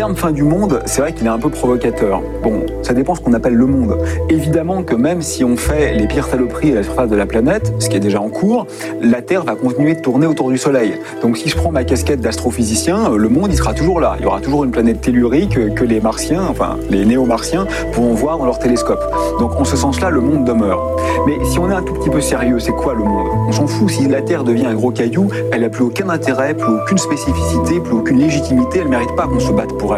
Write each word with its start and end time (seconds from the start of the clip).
Terme 0.00 0.16
fin 0.16 0.32
du 0.32 0.44
monde, 0.44 0.80
c'est 0.86 1.02
vrai 1.02 1.12
qu'il 1.12 1.26
est 1.26 1.30
un 1.30 1.38
peu 1.38 1.50
provocateur. 1.50 2.22
Bon, 2.42 2.64
ça 2.80 2.94
dépend 2.94 3.14
ce 3.14 3.20
qu'on 3.20 3.34
appelle 3.34 3.52
le 3.52 3.66
monde. 3.66 3.98
Évidemment 4.30 4.82
que 4.82 4.94
même 4.94 5.20
si 5.20 5.44
on 5.44 5.58
fait 5.58 5.92
les 5.92 6.06
pires 6.06 6.26
saloperies 6.26 6.72
à 6.72 6.76
la 6.76 6.82
surface 6.82 7.10
de 7.10 7.16
la 7.16 7.26
planète, 7.26 7.74
ce 7.78 7.90
qui 7.90 7.98
est 7.98 8.00
déjà 8.00 8.18
en 8.18 8.30
cours, 8.30 8.66
la 9.02 9.20
Terre 9.20 9.44
va 9.44 9.56
continuer 9.56 9.94
de 9.94 10.00
tourner 10.00 10.26
autour 10.26 10.48
du 10.48 10.56
Soleil. 10.56 10.94
Donc 11.20 11.36
si 11.36 11.50
je 11.50 11.56
prends 11.58 11.70
ma 11.70 11.84
casquette 11.84 12.22
d'astrophysicien, 12.22 13.10
le 13.14 13.28
monde 13.28 13.48
il 13.50 13.58
sera 13.58 13.74
toujours 13.74 14.00
là. 14.00 14.16
Il 14.18 14.22
y 14.22 14.26
aura 14.26 14.40
toujours 14.40 14.64
une 14.64 14.70
planète 14.70 15.02
tellurique 15.02 15.74
que 15.74 15.84
les 15.84 16.00
martiens, 16.00 16.44
enfin 16.48 16.78
les 16.88 17.04
néo-martiens, 17.04 17.66
pourront 17.92 18.14
voir 18.14 18.38
dans 18.38 18.46
leur 18.46 18.58
télescope. 18.58 19.04
Donc 19.38 19.54
en 19.60 19.64
ce 19.64 19.76
sens-là, 19.76 20.08
le 20.08 20.22
monde 20.22 20.46
demeure. 20.46 20.96
Mais 21.26 21.36
si 21.44 21.58
on 21.58 21.70
est 21.70 21.74
un 21.74 21.82
tout 21.82 21.92
petit 21.92 22.08
peu 22.08 22.22
sérieux, 22.22 22.58
c'est 22.58 22.72
quoi 22.72 22.94
le 22.94 23.04
monde? 23.04 23.28
On 23.48 23.52
s'en 23.52 23.66
fout 23.66 23.90
si 23.90 24.08
la 24.08 24.22
Terre 24.22 24.44
devient 24.44 24.64
un 24.64 24.74
gros 24.74 24.92
caillou, 24.92 25.28
elle 25.52 25.60
n'a 25.60 25.68
plus 25.68 25.84
aucun 25.84 26.08
intérêt, 26.08 26.54
plus 26.54 26.72
aucune 26.72 26.96
spécificité, 26.96 27.80
plus 27.80 27.96
aucune 27.96 28.18
légitimité, 28.18 28.78
elle 28.80 28.88
mérite 28.88 29.14
pas 29.14 29.26
qu'on 29.26 29.40
se 29.40 29.52
batte 29.52 29.76
pour 29.76 29.89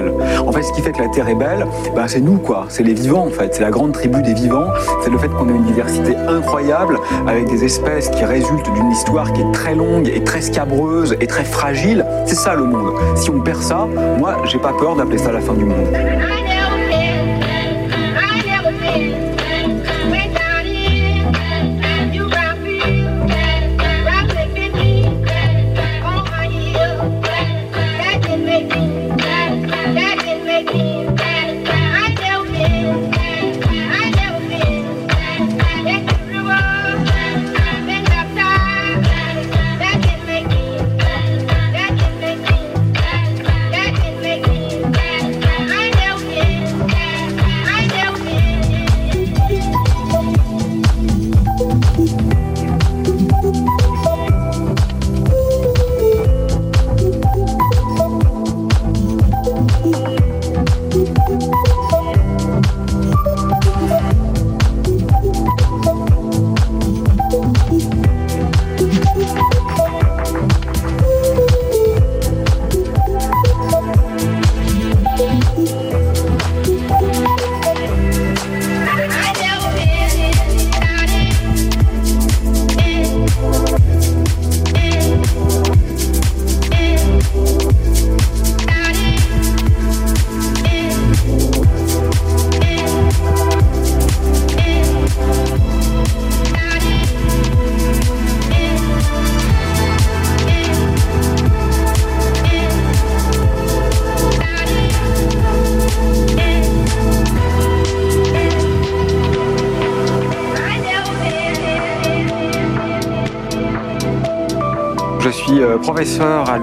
En 0.46 0.52
fait, 0.52 0.62
ce 0.62 0.73
qui 0.73 0.80
fait 0.80 0.92
que 0.92 1.02
la 1.02 1.09
Terre 1.09 1.28
est 1.28 1.34
belle, 1.34 1.66
ben, 1.95 2.06
c'est 2.06 2.20
nous, 2.20 2.38
quoi. 2.38 2.66
C'est 2.69 2.83
les 2.83 2.95
vivants, 2.95 3.27
en 3.27 3.30
fait. 3.30 3.55
C'est 3.55 3.62
la 3.62 3.70
grande 3.70 3.92
tribu 3.92 4.23
des 4.23 4.34
vivants. 4.34 4.69
C'est 5.02 5.10
le 5.10 5.19
fait 5.19 5.28
qu'on 5.28 5.48
ait 5.48 5.52
une 5.52 5.64
diversité 5.64 6.16
incroyable, 6.16 6.98
avec 7.27 7.48
des 7.48 7.64
espèces 7.64 8.09
qui 8.09 8.24
résultent 8.24 8.73
d'une 8.73 8.91
histoire 8.91 9.33
qui 9.33 9.42
est 9.42 9.52
très 9.52 9.74
longue 9.74 10.09
et 10.09 10.24
très 10.24 10.41
scabreuse 10.41 11.16
et 11.20 11.27
très 11.27 11.45
fragile. 11.45 12.06
C'est 12.27 12.36
ça 12.36 12.55
le 12.55 12.64
monde. 12.64 12.95
Si 13.16 13.30
on 13.30 13.41
perd 13.41 13.62
ça, 13.62 13.86
moi, 14.19 14.36
j'ai 14.45 14.59
pas 14.59 14.73
peur 14.73 14.97
d'appeler 14.97 15.19
ça 15.19 15.33
la 15.33 15.41
fin 15.41 15.55
du 15.55 15.64
monde. 15.64 15.86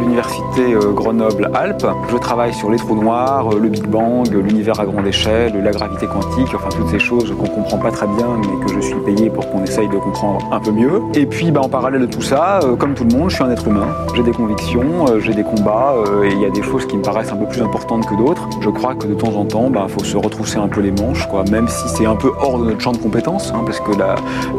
L'université 0.10 0.74
euh, 0.74 0.92
Grenoble-Alpes. 0.92 1.86
Je 2.10 2.18
travaille 2.18 2.54
sur 2.54 2.72
les 2.72 2.78
trous 2.78 2.96
noirs, 2.96 3.54
euh, 3.54 3.60
le 3.60 3.70
Big 3.70 3.86
Bang, 3.86 4.28
l'univers 4.32 4.80
à 4.80 4.86
grande 4.86 5.06
échelle, 5.06 5.62
la 5.64 5.72
gravité 5.72 6.08
quantique, 6.08 6.50
enfin 6.56 6.70
toutes 6.76 6.90
ces 6.90 7.00
choses 7.00 7.32
qu'on 7.38 7.48
comprend 7.48 7.78
pas 7.78 7.92
très 7.92 8.08
bien 8.08 8.28
mais 8.40 8.66
que 8.66 8.74
je 8.74 8.80
suis 8.80 9.00
payé 9.06 9.30
pour 9.30 9.48
qu'on 9.52 9.64
essaye 9.64 9.88
de 9.88 9.98
comprendre 9.98 10.40
un 10.52 10.60
peu 10.60 10.72
mieux. 10.72 11.02
Et 11.14 11.28
puis 11.28 11.52
bah, 11.52 11.62
en 11.64 11.70
parallèle 11.70 12.02
de 12.02 12.06
tout 12.08 12.24
ça, 12.24 12.60
euh, 12.64 12.76
comme 12.76 12.96
tout 12.96 13.04
le 13.04 13.16
monde, 13.16 13.30
je 13.30 13.36
suis 13.36 13.44
un 13.44 13.52
être 13.52 13.68
humain. 13.68 13.88
J'ai 14.16 14.24
des 14.24 14.32
convictions, 14.32 15.06
j'ai 15.20 15.34
des 15.34 15.44
combats 15.44 15.94
et 16.24 16.32
il 16.32 16.42
y 16.42 16.46
a 16.46 16.50
des 16.50 16.64
choses 16.64 16.88
qui 16.88 16.98
me 16.98 17.04
paraissent 17.04 17.32
un 17.32 17.38
peu 17.38 17.46
plus 17.46 17.62
importantes 17.62 18.08
que 18.08 18.16
d'autres. 18.16 18.50
Je 18.62 18.70
crois 18.70 18.96
que 18.96 19.06
de 19.06 19.14
temps 19.14 19.36
en 19.36 19.46
temps, 19.46 19.66
il 19.68 19.74
bah, 19.74 19.86
faut 19.88 20.04
se 20.04 20.18
retrousser 20.18 20.58
un 20.58 20.68
peu 20.68 20.82
les 20.82 20.92
manches, 20.92 21.28
quoi, 21.28 21.44
même 21.52 21.68
si 21.68 21.88
c'est 21.90 22.08
un 22.08 22.16
peu 22.16 22.32
hors 22.42 22.58
de 22.58 22.66
notre 22.66 22.82
champ 22.82 22.94
de 22.94 22.98
compétences, 22.98 23.54
hein, 23.56 23.62
parce 23.66 23.80
que 23.80 23.92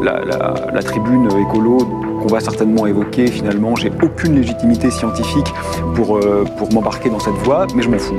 la 0.02 0.82
tribune 0.82 1.28
écolo 1.40 2.09
qu'on 2.20 2.28
va 2.28 2.40
certainement 2.40 2.86
évoquer, 2.86 3.26
finalement, 3.26 3.74
j'ai 3.76 3.90
aucune 4.02 4.36
légitimité 4.36 4.90
scientifique 4.90 5.52
pour, 5.94 6.18
euh, 6.18 6.44
pour 6.58 6.72
m'embarquer 6.72 7.10
dans 7.10 7.18
cette 7.18 7.34
voie, 7.34 7.66
mais 7.74 7.82
je 7.82 7.88
m'en 7.88 7.98
fous. 7.98 8.16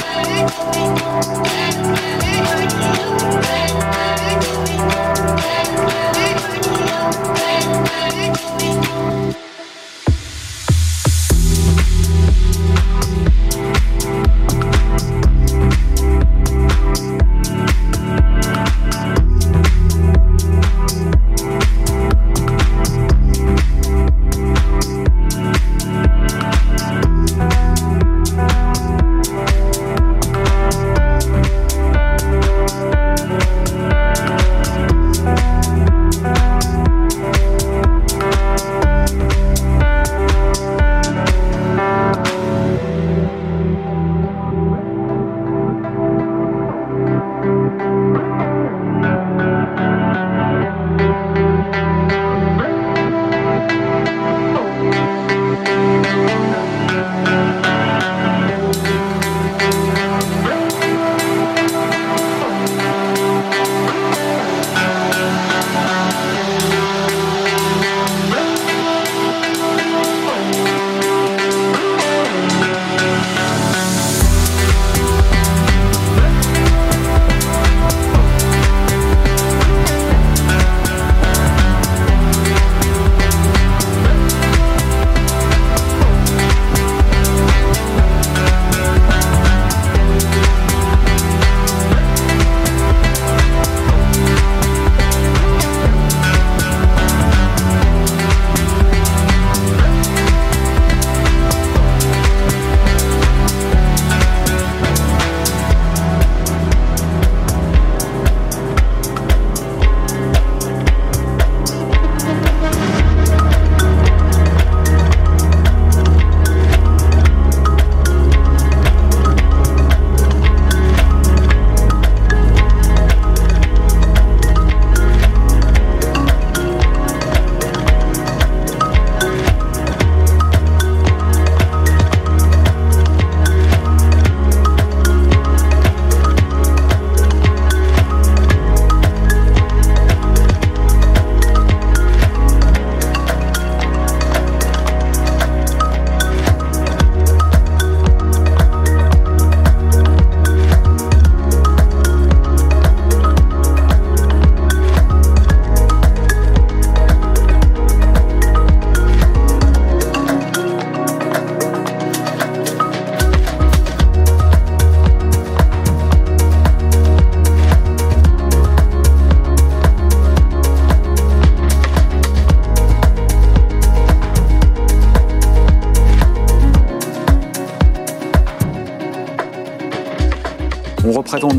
Thank 0.00 1.57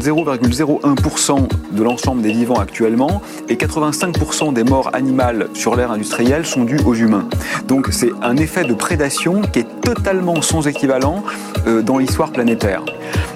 représente 0.08 0.44
0,01% 0.48 1.48
de 1.72 1.84
l'ensemble 1.84 2.22
des 2.22 2.32
vivants 2.32 2.60
actuellement 2.60 3.22
et 3.48 3.56
85% 3.56 4.54
des 4.54 4.64
morts 4.64 4.90
animales 4.94 5.50
sur 5.54 5.76
l'ère 5.76 5.92
industrielle 5.92 6.46
sont 6.46 6.64
dues 6.64 6.80
aux 6.86 6.96
humains. 6.96 7.28
Donc 7.68 7.90
c'est 7.92 8.12
un 8.22 8.38
effet 8.38 8.64
de 8.64 8.74
prédation 8.74 9.42
qui 9.42 9.60
est 9.60 9.82
totalement 9.82 10.42
sans 10.42 10.68
équivalent 10.68 11.24
euh, 11.68 11.82
dans 11.82 11.98
l'histoire 11.98 12.32
planétaire. 12.32 12.84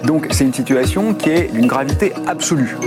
Donc 0.04 0.28
c'est 0.32 0.46
une 0.46 0.54
situation 0.54 1.14
qui 1.14 1.30
est 1.30 1.52
d'une 1.52 1.68
gravité 1.68 2.14
absolue. 2.28 2.78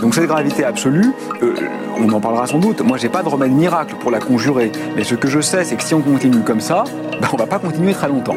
Donc 0.00 0.14
cette 0.14 0.26
gravité 0.26 0.64
absolue, 0.64 1.12
euh, 1.42 1.54
on 1.98 2.08
en 2.12 2.20
parlera 2.20 2.46
sans 2.46 2.58
doute. 2.58 2.80
Moi, 2.80 2.96
j'ai 2.98 3.08
pas 3.08 3.22
de 3.22 3.28
remède 3.28 3.52
miracle 3.52 3.96
pour 4.00 4.10
la 4.10 4.20
conjurer, 4.20 4.72
mais 4.96 5.04
ce 5.04 5.14
que 5.14 5.28
je 5.28 5.40
sais, 5.40 5.64
c'est 5.64 5.76
que 5.76 5.82
si 5.82 5.94
on 5.94 6.00
continue 6.00 6.40
comme 6.40 6.60
ça, 6.60 6.84
ben, 7.20 7.28
on 7.32 7.36
va 7.36 7.46
pas 7.46 7.58
continuer 7.58 7.92
très 7.92 8.08
longtemps. 8.08 8.36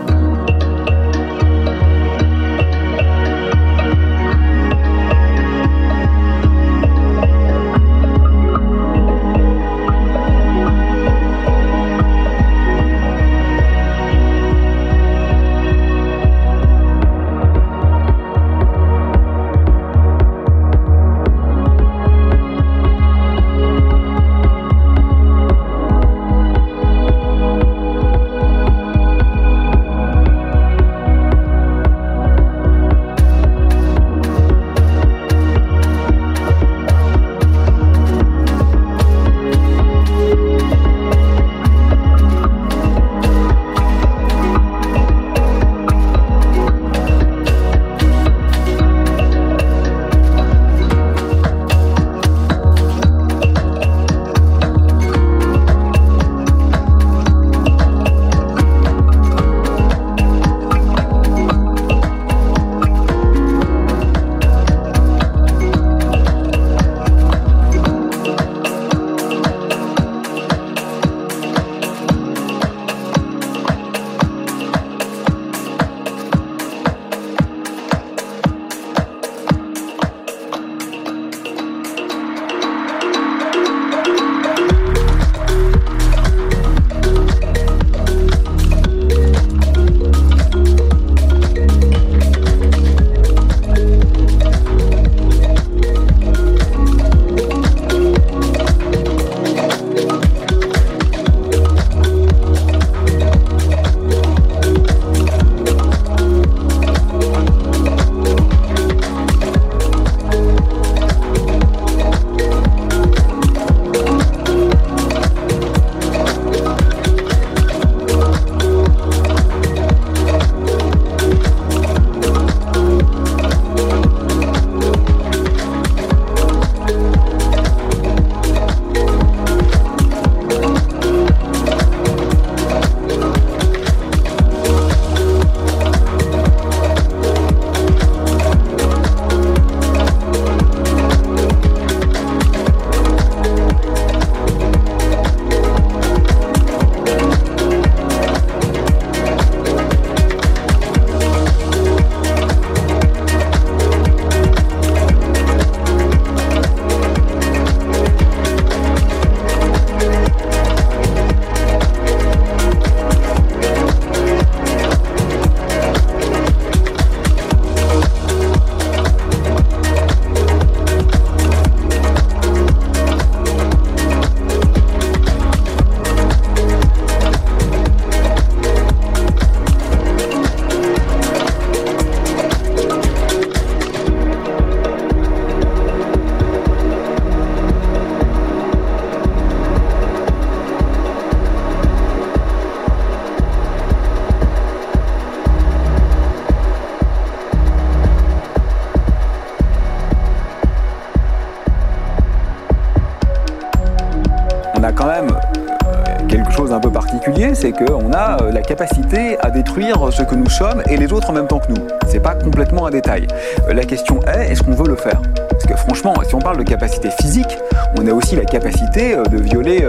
C'est 207.61 207.73
qu'on 207.73 208.11
a 208.11 208.41
euh, 208.41 208.51
la 208.51 208.61
capacité 208.61 209.37
à 209.39 209.51
détruire 209.51 210.11
ce 210.11 210.23
que 210.23 210.33
nous 210.33 210.49
sommes 210.49 210.81
et 210.89 210.97
les 210.97 211.13
autres 211.13 211.29
en 211.29 211.33
même 211.33 211.45
temps 211.45 211.59
que 211.59 211.71
nous. 211.71 211.87
C'est 212.07 212.19
pas 212.19 212.33
complètement 212.33 212.87
un 212.87 212.89
détail. 212.89 213.27
Euh, 213.69 213.73
la 213.73 213.83
question 213.83 214.19
est, 214.23 214.51
est-ce 214.51 214.63
qu'on 214.63 214.71
veut 214.71 214.87
le 214.87 214.95
faire? 214.95 215.21
Parce 215.47 215.65
que 215.65 215.75
franchement, 215.75 216.15
si 216.27 216.33
on 216.33 216.39
parle 216.39 216.57
de 216.57 216.63
capacité 216.63 217.11
physique, 217.21 217.59
on 217.99 218.07
a 218.07 218.13
aussi 218.13 218.35
la 218.35 218.45
capacité 218.45 219.13
euh, 219.13 219.23
de 219.25 219.37
violer 219.37 219.85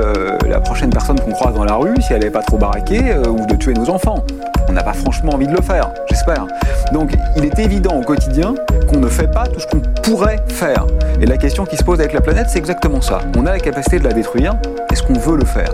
la 0.48 0.60
prochaine 0.60 0.90
personne 0.90 1.18
qu'on 1.18 1.32
croise 1.32 1.54
dans 1.54 1.64
la 1.64 1.74
rue 1.74 1.94
si 2.00 2.12
elle 2.12 2.22
n'est 2.22 2.30
pas 2.30 2.42
trop 2.42 2.58
baraquée 2.58 3.14
ou 3.26 3.46
de 3.46 3.54
tuer 3.54 3.72
nos 3.72 3.88
enfants. 3.88 4.22
On 4.68 4.72
n'a 4.72 4.82
pas 4.82 4.92
franchement 4.92 5.32
envie 5.32 5.46
de 5.46 5.52
le 5.52 5.62
faire, 5.62 5.90
j'espère. 6.10 6.46
Donc 6.92 7.12
il 7.36 7.44
est 7.44 7.58
évident 7.58 7.96
au 7.96 8.02
quotidien 8.02 8.54
qu'on 8.90 8.98
ne 8.98 9.08
fait 9.08 9.30
pas 9.30 9.46
tout 9.46 9.60
ce 9.60 9.66
qu'on 9.66 9.80
pourrait 10.02 10.44
faire. 10.48 10.86
Et 11.20 11.26
la 11.26 11.38
question 11.38 11.64
qui 11.64 11.76
se 11.76 11.84
pose 11.84 12.00
avec 12.00 12.12
la 12.12 12.20
planète, 12.20 12.48
c'est 12.48 12.58
exactement 12.58 13.00
ça. 13.00 13.20
On 13.36 13.46
a 13.46 13.52
la 13.52 13.60
capacité 13.60 13.98
de 13.98 14.04
la 14.04 14.12
détruire, 14.12 14.56
est-ce 14.90 15.02
qu'on 15.02 15.14
veut 15.14 15.36
le 15.36 15.46
faire? 15.46 15.72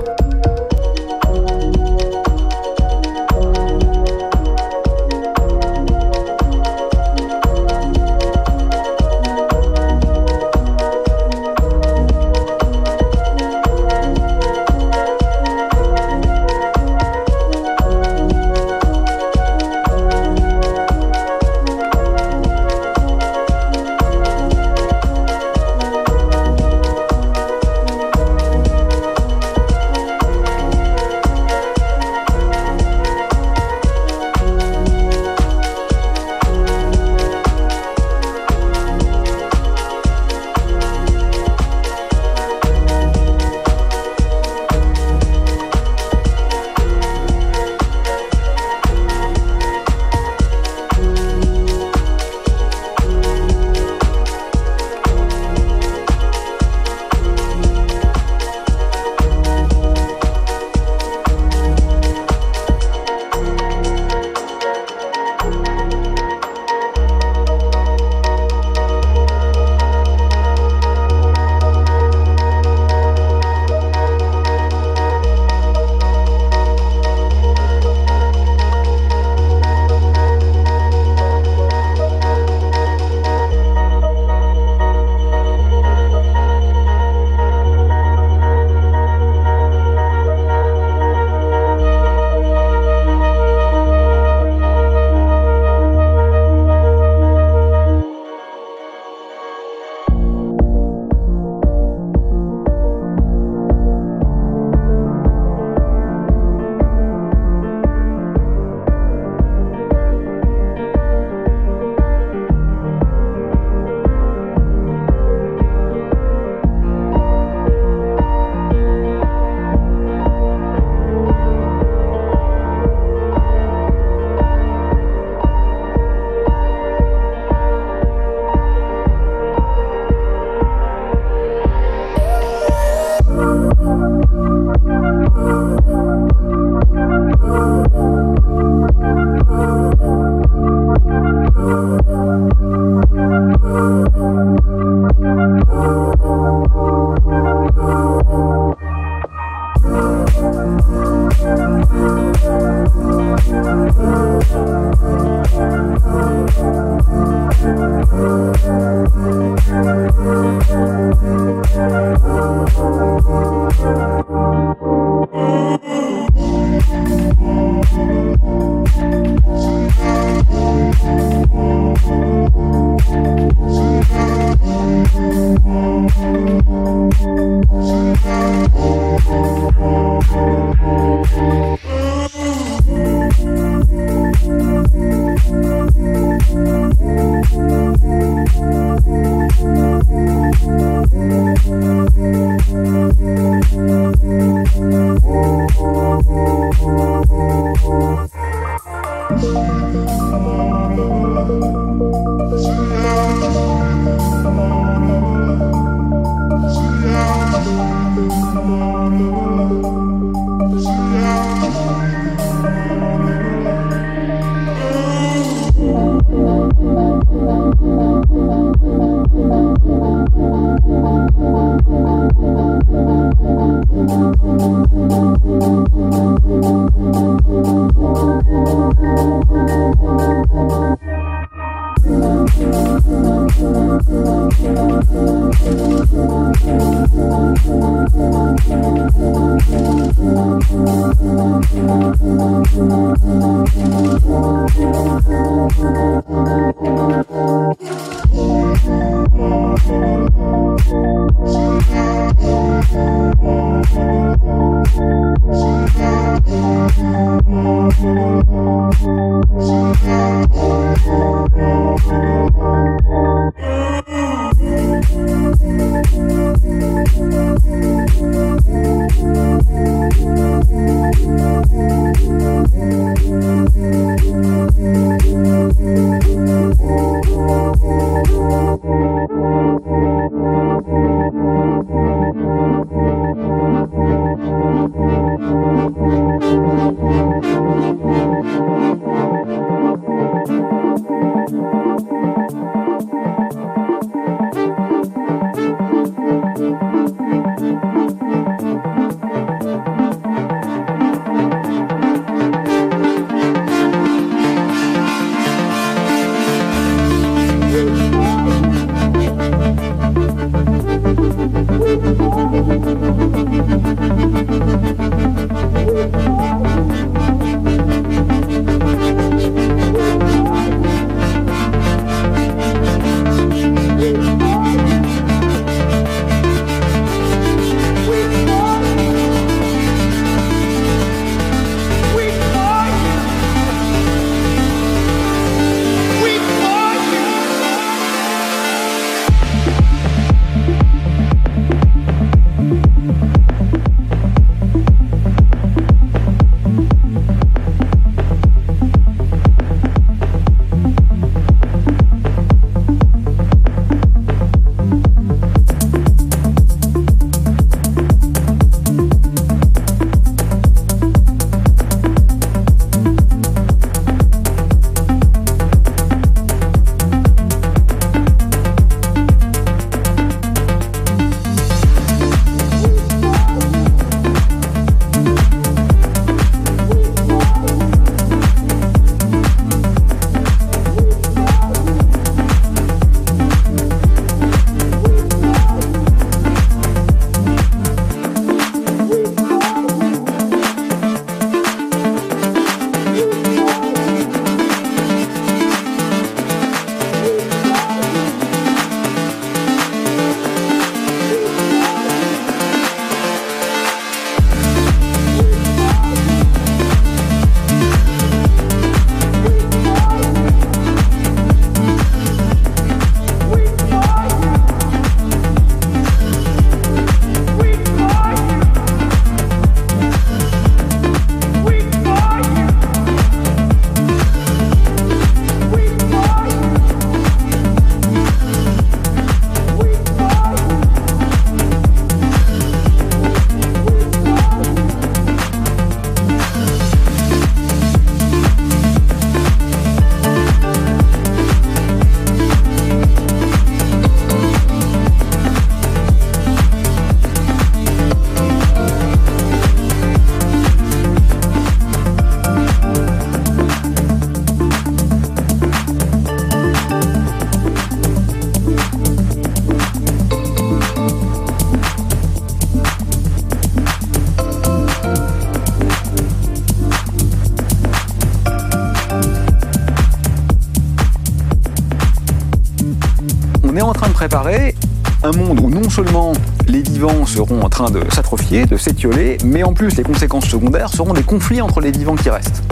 Les 476.98 477.06
vivants 477.06 477.26
seront 477.26 477.62
en 477.62 477.68
train 477.68 477.90
de 477.90 478.02
s'atrophier, 478.12 478.66
de 478.66 478.76
s'étioler, 478.76 479.38
mais 479.44 479.62
en 479.62 479.72
plus 479.72 479.96
les 479.96 480.02
conséquences 480.02 480.46
secondaires 480.46 480.88
seront 480.88 481.12
des 481.12 481.22
conflits 481.22 481.61
entre 481.61 481.80
les 481.80 481.92
vivants 481.92 482.16
qui 482.16 482.28
restent. 482.28 482.64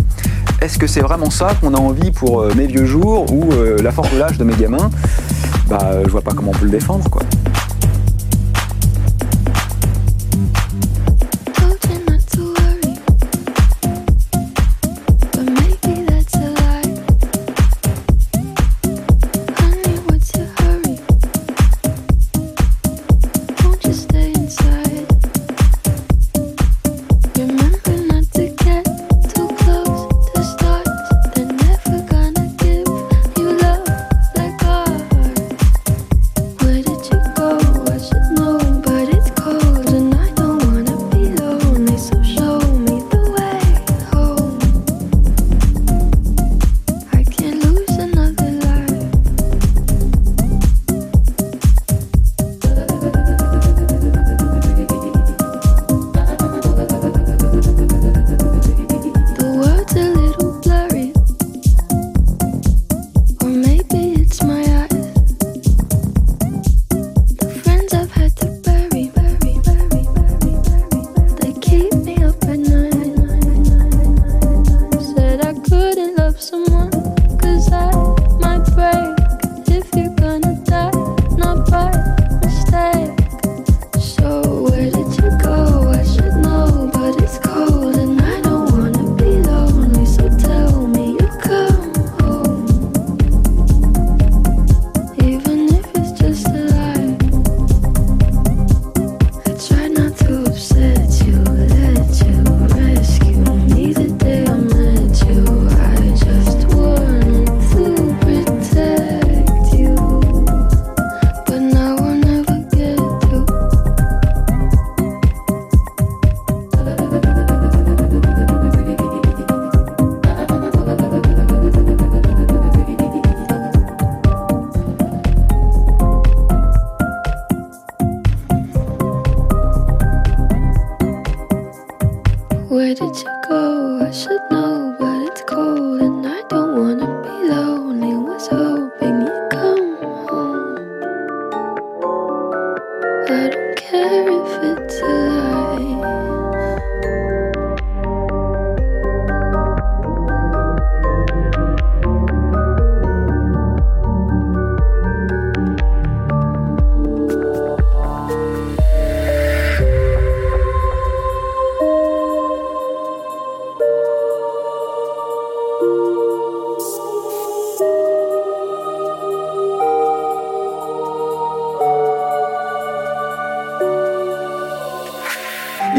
Est-ce 0.60 0.78
que 0.78 0.88
c'est 0.88 1.00
vraiment 1.00 1.30
ça 1.30 1.54
qu'on 1.60 1.74
a 1.74 1.78
envie 1.78 2.10
pour 2.10 2.40
euh, 2.40 2.52
mes 2.56 2.66
vieux 2.66 2.86
jours 2.86 3.32
ou 3.32 3.52
euh, 3.52 3.80
la 3.80 3.92
force 3.92 4.12
de 4.12 4.18
l'âge 4.18 4.36
de 4.36 4.42
mes 4.42 4.56
gamins? 4.56 4.90
Bah 5.68 6.02
je 6.04 6.10
vois 6.10 6.22
pas 6.22 6.32
comment 6.34 6.50
on 6.50 6.58
peut 6.58 6.64
le 6.64 6.72
défendre 6.72 7.08
quoi. 7.08 7.22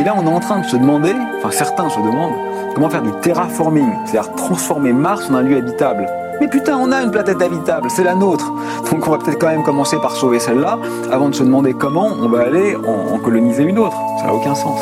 Bien, 0.04 0.14
on 0.18 0.26
est 0.26 0.34
en 0.34 0.40
train 0.40 0.60
de 0.60 0.66
se 0.66 0.78
demander, 0.78 1.14
enfin 1.40 1.52
certains 1.52 1.90
se 1.90 2.00
demandent, 2.00 2.36
comment 2.76 2.90
faire 2.90 3.02
du 3.02 3.12
terraforming, 3.22 3.90
c'est-à-dire 4.06 4.32
transformer 4.36 4.94
Mars 4.94 5.30
en 5.30 5.36
un 5.36 5.42
lieu 5.42 5.58
habitable. 5.58 6.08
Mais 6.40 6.48
putain, 6.48 6.78
on 6.78 6.92
a 6.92 7.02
une 7.02 7.10
planète 7.10 7.42
habitable, 7.42 7.90
c'est 7.90 8.04
la 8.04 8.14
nôtre. 8.14 8.54
Donc 8.92 9.08
on 9.08 9.12
va 9.12 9.18
peut-être 9.18 9.40
quand 9.40 9.48
même 9.48 9.64
commencer 9.64 9.98
par 9.98 10.12
sauver 10.12 10.40
celle-là, 10.40 10.78
avant 11.12 11.30
de 11.30 11.36
se 11.36 11.44
demander 11.44 11.74
comment 11.74 12.10
on 12.22 12.30
va 12.30 12.42
aller 12.42 12.76
en, 12.76 13.16
en 13.16 13.18
coloniser 13.18 13.64
une 13.64 13.80
autre. 13.80 13.98
Ça 14.20 14.28
n'a 14.28 14.34
aucun 14.34 14.54
sens. 14.54 14.80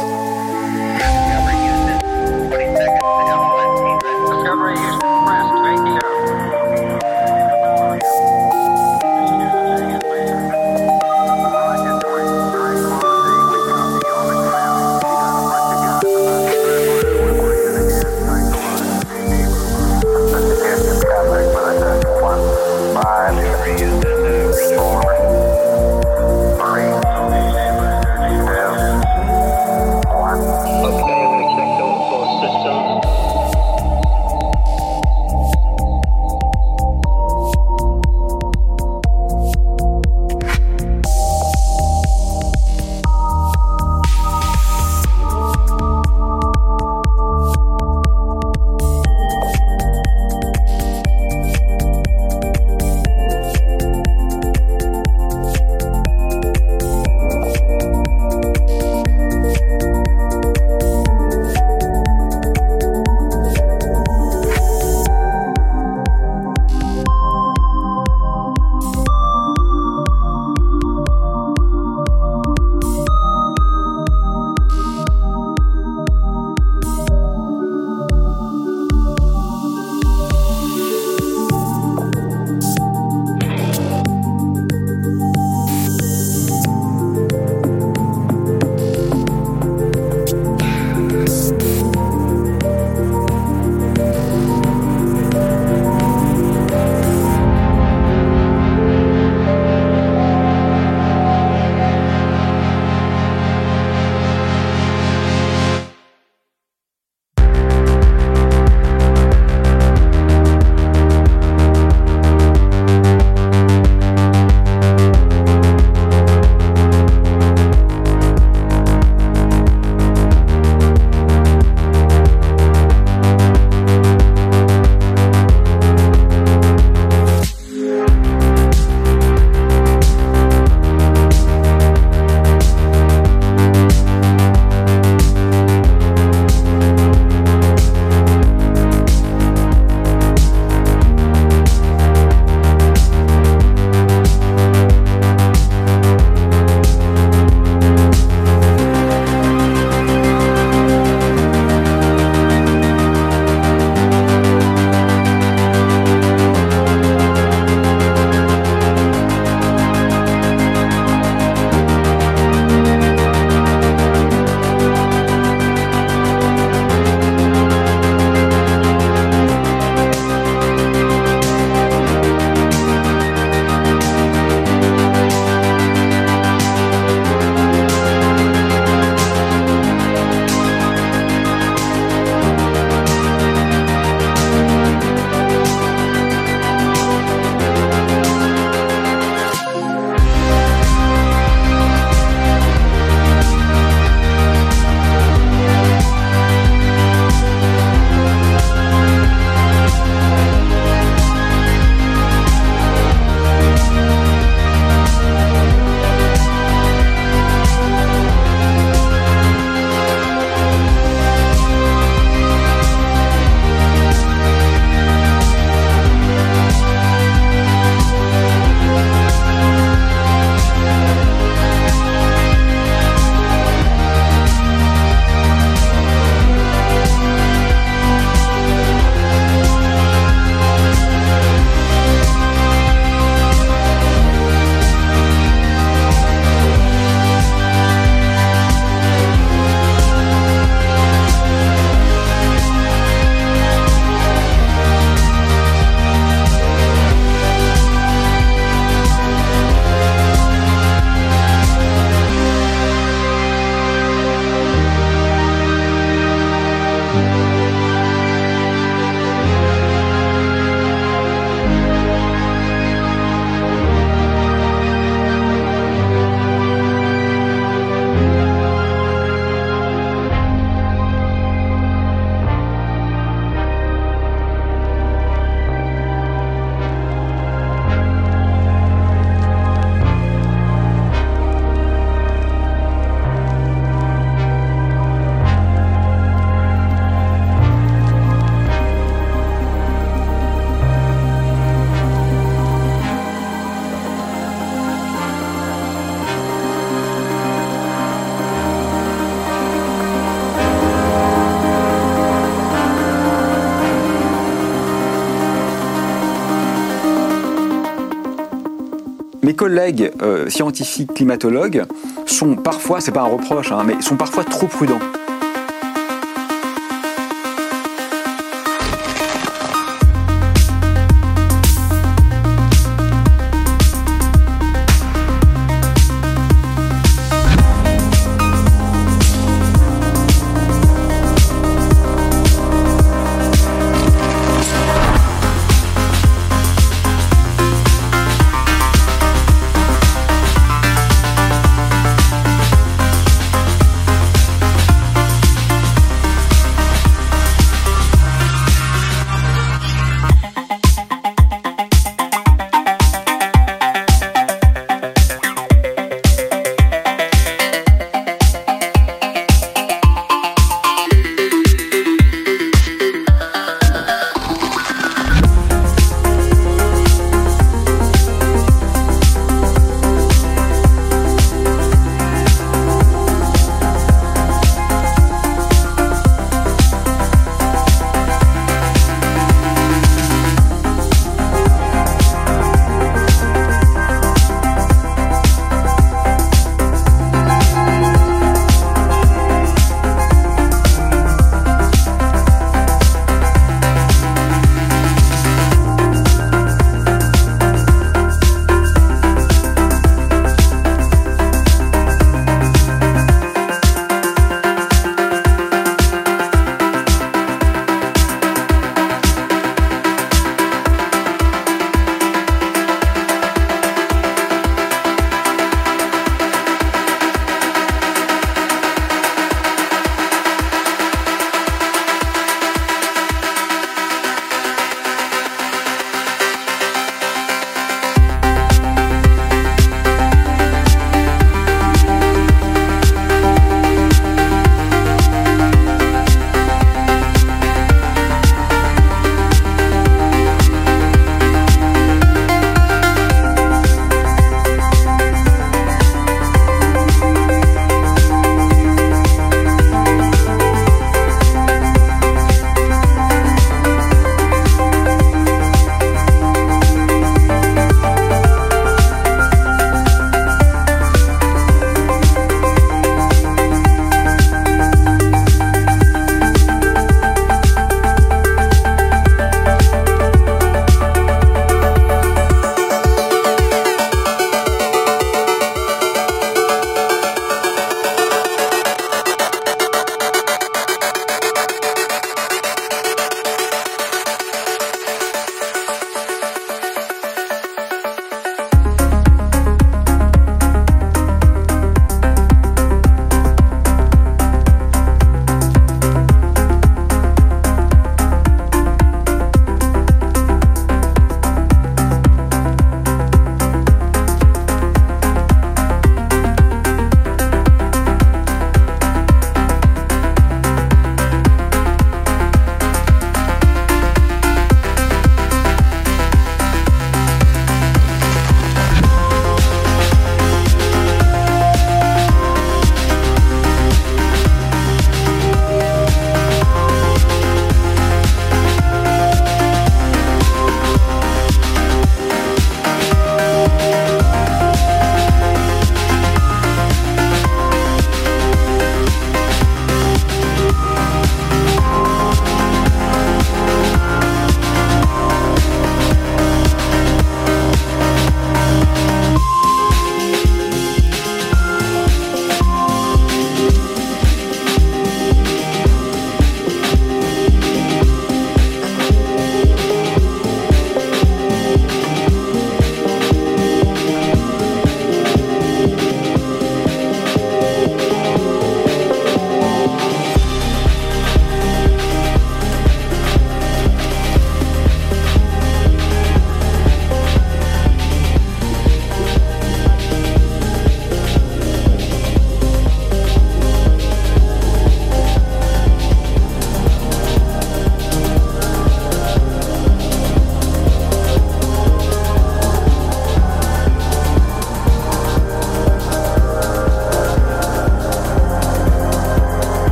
Collègues 309.85 310.11
euh, 310.23 310.49
scientifiques 310.49 311.13
climatologues 311.13 311.83
sont 312.25 312.55
parfois, 312.55 313.01
c'est 313.01 313.11
pas 313.11 313.21
un 313.21 313.25
reproche, 313.25 313.71
hein, 313.71 313.83
mais 313.85 314.01
sont 314.01 314.17
parfois 314.17 314.43
trop 314.43 314.65
prudents. 314.65 314.99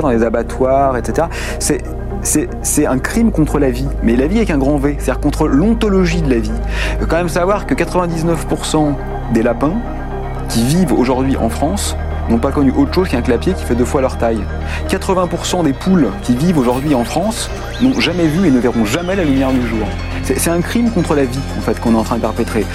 Dans 0.00 0.10
les 0.10 0.22
abattoirs, 0.22 0.96
etc., 0.96 1.28
c'est 1.58 1.82
c'est 2.62 2.84
un 2.84 2.98
crime 2.98 3.30
contre 3.30 3.58
la 3.58 3.70
vie, 3.70 3.86
mais 4.02 4.16
la 4.16 4.26
vie 4.26 4.38
avec 4.38 4.50
un 4.50 4.58
grand 4.58 4.76
V, 4.76 4.96
c'est-à-dire 4.98 5.20
contre 5.20 5.46
l'ontologie 5.46 6.20
de 6.20 6.28
la 6.28 6.38
vie. 6.38 6.50
Il 6.94 7.00
faut 7.00 7.06
quand 7.06 7.16
même 7.16 7.28
savoir 7.28 7.64
que 7.64 7.74
99% 7.74 8.94
des 9.32 9.42
lapins 9.42 9.74
qui 10.48 10.64
vivent 10.64 10.92
aujourd'hui 10.92 11.36
en 11.36 11.48
France 11.48 11.96
n'ont 12.28 12.38
pas 12.38 12.52
connu 12.52 12.72
autre 12.72 12.92
chose 12.92 13.08
qu'un 13.08 13.22
clapier 13.22 13.54
qui 13.54 13.64
fait 13.64 13.74
deux 13.74 13.84
fois 13.84 14.00
leur 14.00 14.18
taille. 14.18 14.40
80% 14.88 15.64
des 15.64 15.72
poules 15.72 16.08
qui 16.22 16.34
vivent 16.34 16.58
aujourd'hui 16.58 16.94
en 16.94 17.04
France 17.04 17.50
n'ont 17.80 17.98
jamais 18.00 18.26
vu 18.26 18.46
et 18.46 18.50
ne 18.50 18.58
verront 18.58 18.84
jamais 18.84 19.16
la 19.16 19.24
lumière 19.24 19.50
du 19.52 19.66
jour. 19.66 19.86
C'est 20.22 20.50
un 20.50 20.60
crime 20.60 20.90
contre 20.90 21.14
la 21.14 21.24
vie, 21.24 21.40
en 21.56 21.62
fait, 21.62 21.80
qu'on 21.80 21.94
est 21.94 21.98
en 21.98 22.02
train 22.02 22.16
de 22.16 22.20
perpétrer. 22.20 22.66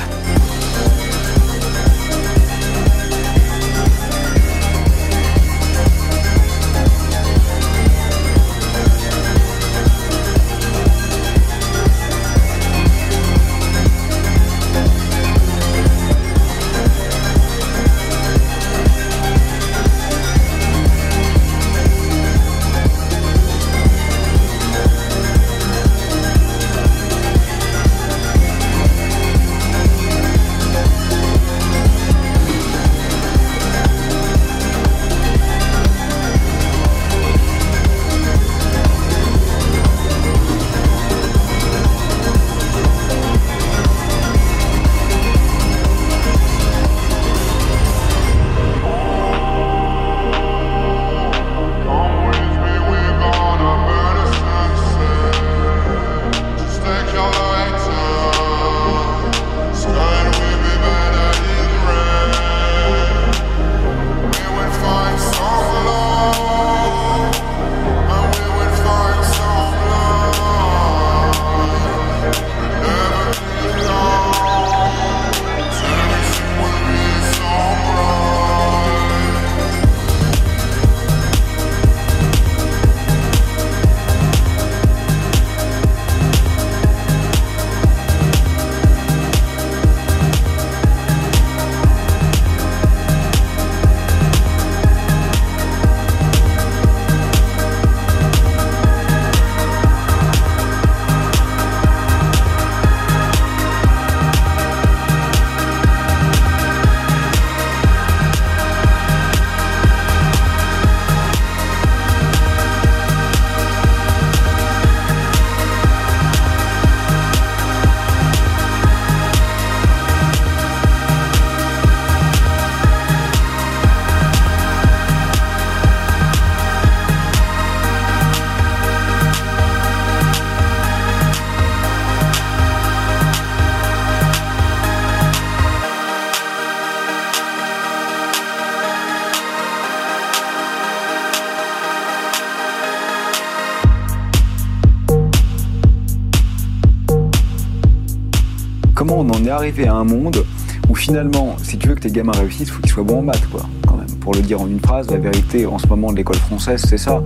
Arriver 149.64 149.88
à 149.88 149.94
un 149.94 150.04
monde 150.04 150.44
où 150.90 150.96
finalement, 150.96 151.56
si 151.64 151.78
tu 151.78 151.88
veux 151.88 151.96
que 151.96 152.02
tes 152.02 152.12
gamins 152.12 152.34
réussissent, 152.34 152.68
il 152.68 152.72
faut 152.72 152.82
qu'ils 152.82 152.92
soient 152.92 153.04
bons 153.04 153.20
en 153.20 153.22
maths, 153.22 153.48
quoi, 153.50 153.62
quand 153.88 153.96
même. 153.96 154.12
Pour 154.20 154.34
le 154.34 154.42
dire 154.42 154.60
en 154.60 154.68
une 154.68 154.82
phrase, 154.82 155.10
la 155.10 155.18
vérité 155.18 155.66
en 155.66 155.80
ce 155.80 155.88
moment 155.88 156.12
de 156.12 156.18
l'école 156.18 156.36
française, 156.36 156.84
c'est 156.86 156.98
ça. 156.98 157.24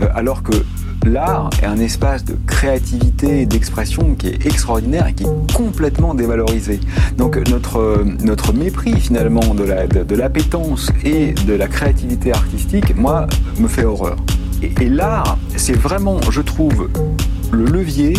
Euh, 0.00 0.06
alors 0.14 0.44
que 0.44 0.52
l'art 1.04 1.50
est 1.60 1.66
un 1.66 1.78
espace 1.78 2.24
de 2.24 2.36
créativité 2.46 3.40
et 3.40 3.46
d'expression 3.46 4.14
qui 4.14 4.28
est 4.28 4.46
extraordinaire 4.46 5.08
et 5.08 5.12
qui 5.12 5.24
est 5.24 5.52
complètement 5.52 6.14
dévalorisé. 6.14 6.78
Donc 7.18 7.36
notre, 7.50 7.80
euh, 7.80 8.04
notre 8.22 8.52
mépris 8.52 8.94
finalement 9.00 9.52
de 9.52 9.64
la, 9.64 9.88
de, 9.88 10.14
l'appétence 10.14 10.92
et 11.04 11.32
de 11.32 11.54
la 11.54 11.66
créativité 11.66 12.32
artistique, 12.32 12.94
moi, 12.96 13.26
me 13.58 13.66
fait 13.66 13.84
horreur. 13.84 14.18
Et, 14.62 14.72
et 14.80 14.88
l'art, 14.88 15.36
c'est 15.56 15.76
vraiment, 15.76 16.20
je 16.30 16.42
trouve, 16.42 16.88
le 17.50 17.64
levier 17.64 18.14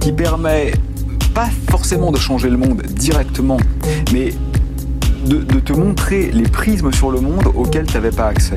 qui 0.00 0.12
permet 0.12 0.72
pas 1.36 1.50
forcément 1.70 2.12
de 2.12 2.16
changer 2.16 2.48
le 2.48 2.56
monde 2.56 2.80
directement, 2.80 3.58
mais 4.10 4.32
de, 5.26 5.60
te 5.60 5.74
montrer 5.74 6.30
les 6.32 6.44
prismes 6.44 6.90
sur 6.92 7.10
le 7.10 7.20
monde 7.20 7.48
auxquels 7.54 7.84
tu 7.84 7.92
n'avais 7.92 8.10
pas 8.10 8.28
accès. 8.28 8.56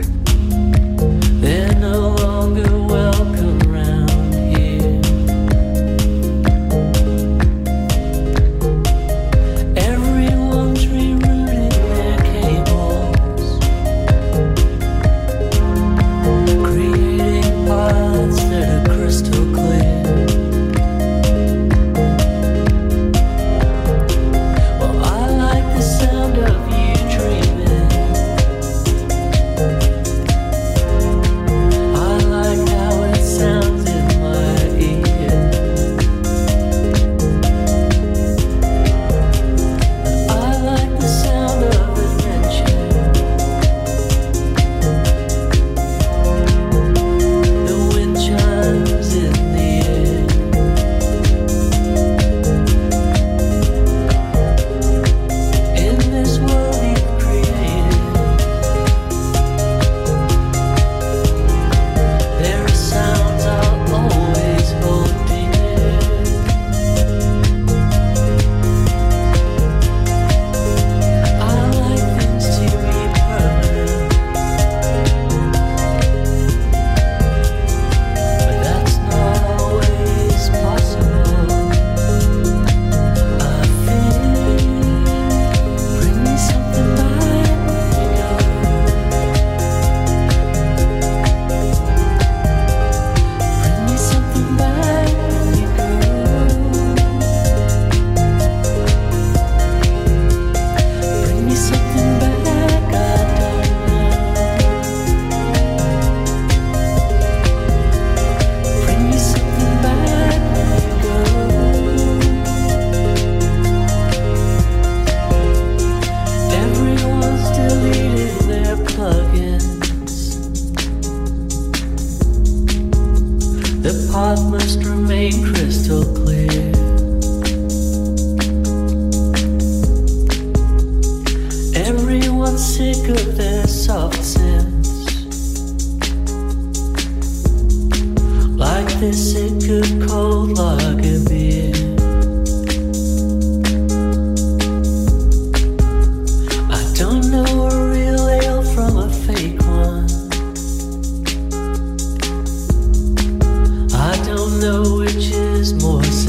Je 154.84 155.76
crois 155.78 156.29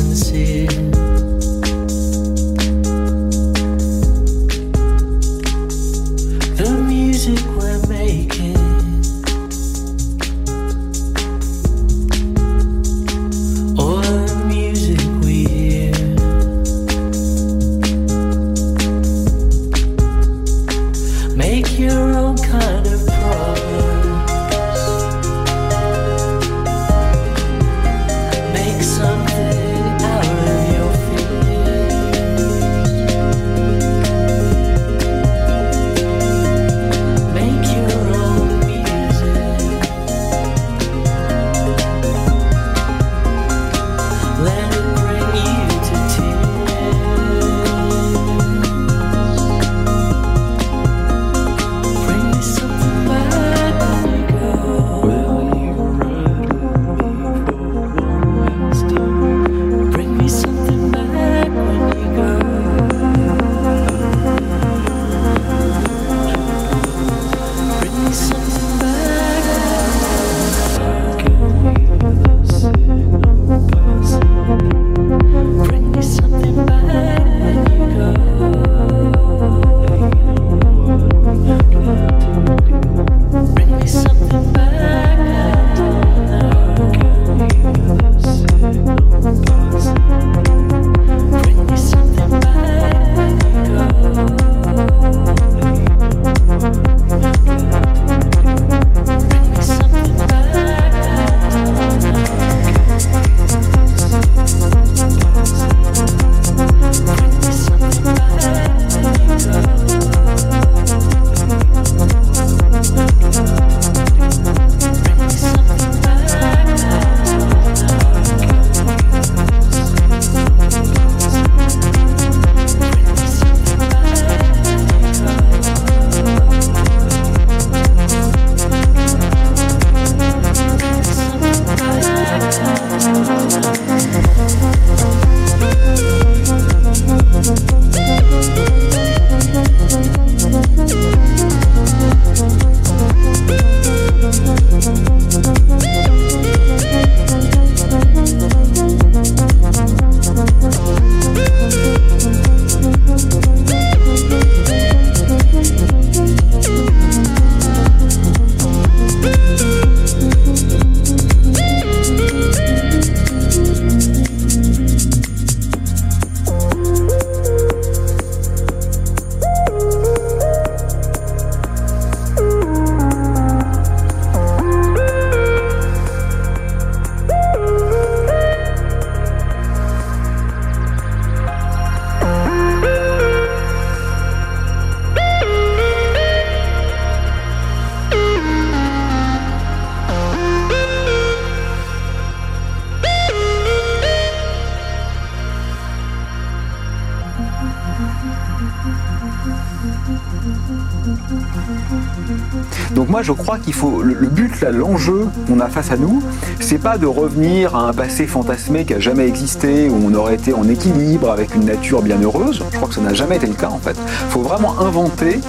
le, 204.02 204.28
but, 204.28 204.60
l'enjeu 204.62 205.26
qu'on 205.46 205.60
a 205.60 205.68
face 205.68 205.90
à 205.90 205.96
nous, 205.96 206.22
c'est 206.60 206.78
pas 206.78 206.98
de 206.98 207.06
revenir 207.06 207.74
à 207.76 207.88
un 207.88 207.92
passé 207.92 208.26
fantasmé 208.26 208.84
qui 208.84 208.94
a 208.94 209.00
jamais 209.00 209.26
existé 209.26 209.88
où 209.88 209.96
on 210.04 210.14
aurait 210.14 210.34
été 210.34 210.52
en 210.52 210.68
équilibre 210.68 211.30
avec 211.30 211.54
une 211.54 211.64
nature 211.64 212.02
bien 212.02 212.20
heureuse. 212.20 212.62
Je 212.70 212.76
crois 212.76 212.88
que 212.88 212.94
ça 212.94 213.00
n'a 213.00 213.14
jamais 213.14 213.36
été 213.36 213.46
le 213.46 213.54
cas 213.54 213.68
en 213.68 213.78
fait. 213.78 213.96
Il 213.98 214.30
faut 214.30 214.42
vraiment 214.42 214.78
inventer 214.80 215.40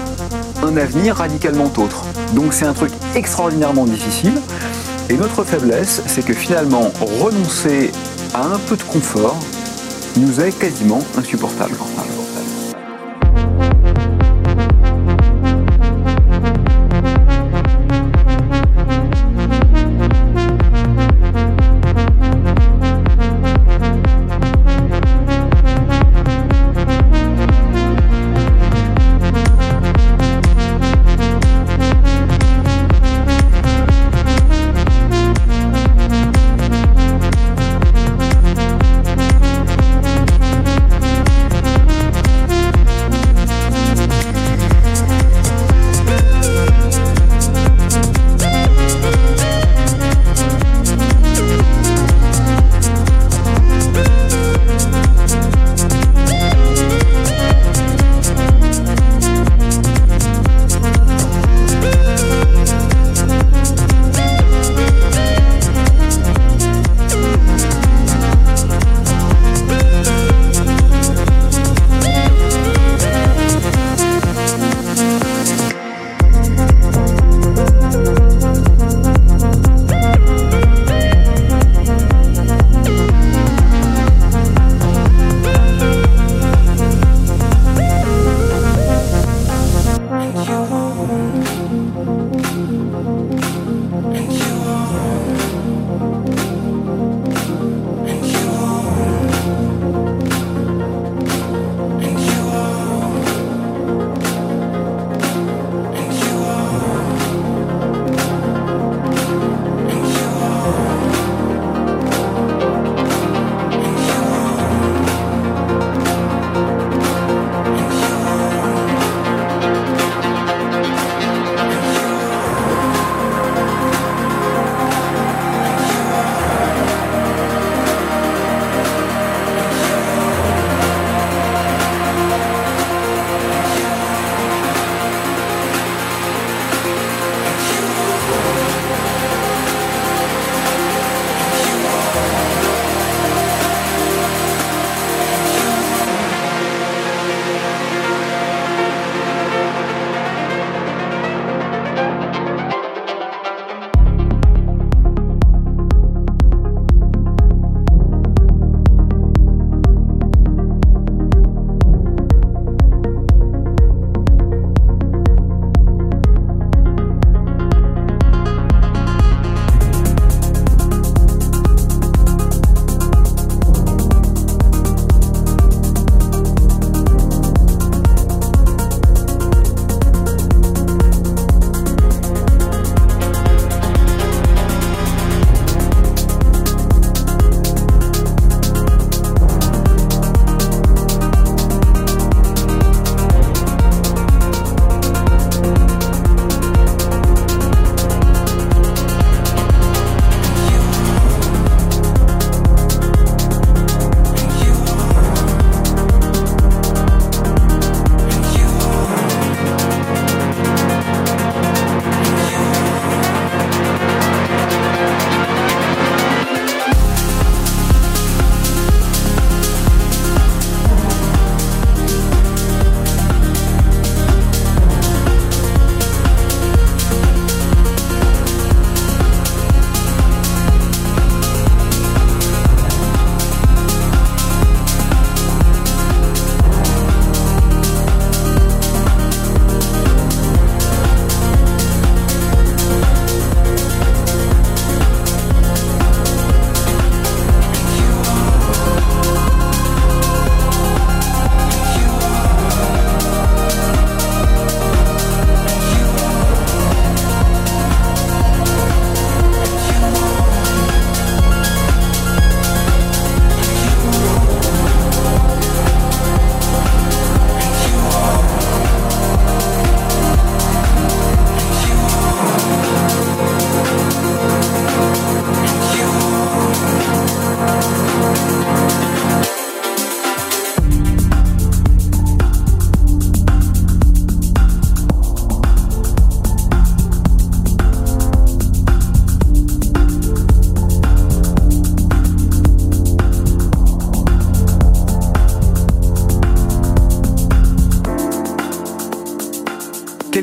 un 0.64 0.78
avenir 0.78 1.16
radicalement 1.16 1.72
autre. 1.78 2.06
Donc 2.36 2.54
c'est 2.54 2.66
un 2.66 2.74
truc 2.74 2.92
extraordinairement 3.16 3.86
difficile. 3.86 4.34
Et 5.10 5.16
notre 5.16 5.44
faiblesse, 5.44 6.02
c'est 6.08 6.24
que 6.24 6.34
finalement 6.34 6.92
renoncer 7.20 7.92
à 8.34 8.46
un 8.46 8.60
peu 8.68 8.78
de 8.78 8.84
confort 8.84 9.38
nous 10.18 10.42
est 10.42 10.58
quasiment 10.58 11.00
insupportable. 11.18 11.76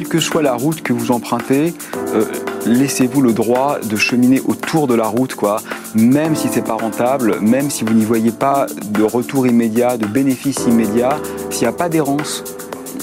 Que 0.08 0.20
soit 0.20 0.42
la 0.42 0.54
route 0.54 0.82
que 0.82 0.92
vous 0.92 1.10
empruntez, 1.10 1.74
euh, 2.14 2.24
laissez-vous 2.66 3.20
le 3.20 3.32
droit 3.32 3.78
de 3.80 3.96
cheminer 3.96 4.40
autour 4.46 4.86
de 4.86 4.94
la 4.94 5.06
route, 5.06 5.34
quoi. 5.34 5.60
Même 5.94 6.34
si 6.34 6.48
c'est 6.48 6.64
pas 6.64 6.74
rentable, 6.74 7.38
même 7.40 7.70
si 7.70 7.84
vous 7.84 7.94
n'y 7.94 8.04
voyez 8.04 8.32
pas 8.32 8.66
de 8.90 9.02
retour 9.02 9.46
immédiat, 9.46 9.96
de 9.96 10.06
bénéfice 10.06 10.58
immédiat, 10.66 11.18
s'il 11.50 11.62
n'y 11.62 11.68
a 11.68 11.72
pas 11.72 11.88
d'errance, 11.88 12.44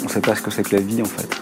on 0.01 0.05
ne 0.05 0.09
sait 0.09 0.21
pas 0.21 0.35
ce 0.35 0.41
que 0.41 0.51
c'est 0.51 0.63
que 0.63 0.75
la 0.75 0.81
vie 0.81 1.01
en 1.01 1.05
fait. 1.05 1.34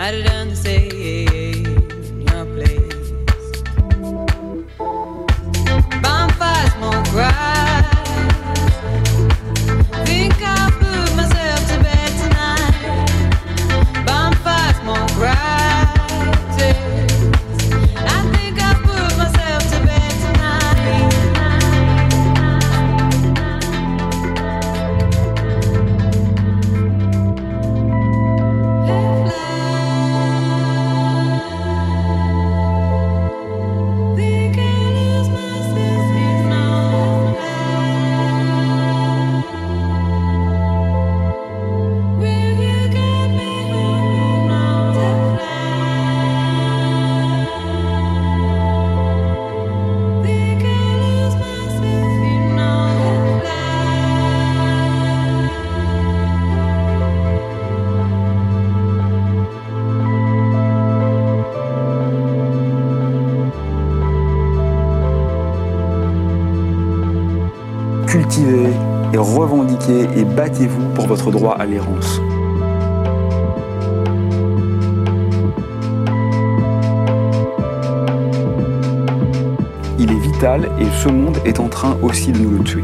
I 0.00 0.12
didn't 0.12 0.56
say. 0.56 1.29
Et 70.16 70.24
battez-vous 70.24 70.88
pour 70.94 71.06
votre 71.06 71.30
droit 71.30 71.54
à 71.54 71.66
l'errance. 71.66 72.20
Il 79.98 80.10
est 80.10 80.18
vital 80.18 80.70
et 80.78 80.86
ce 81.02 81.08
monde 81.08 81.38
est 81.44 81.60
en 81.60 81.68
train 81.68 81.96
aussi 82.02 82.32
de 82.32 82.38
nous 82.38 82.58
le 82.58 82.64
tuer. 82.64 82.82